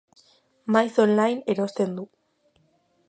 [0.75, 2.07] Maiz online erosten du.